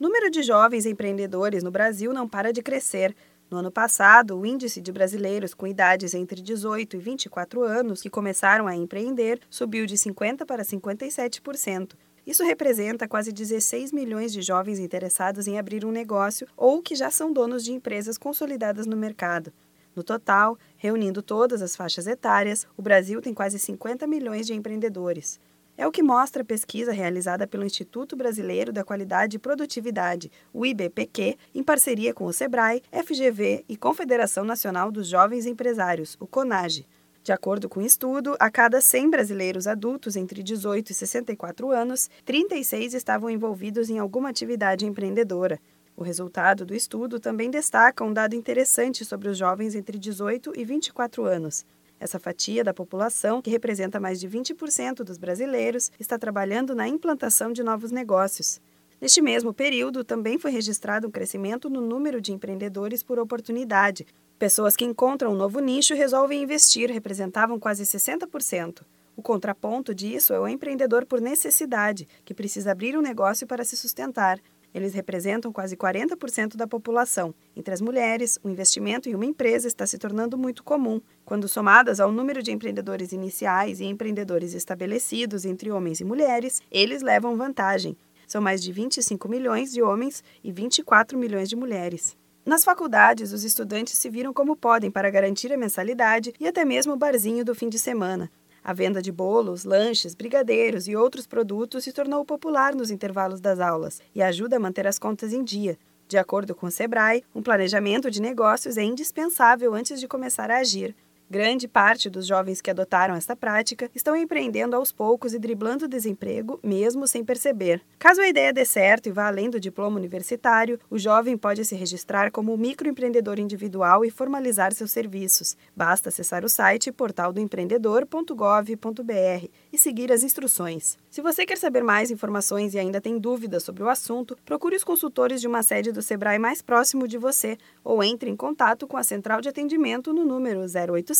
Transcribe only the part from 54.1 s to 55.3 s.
de 20% dos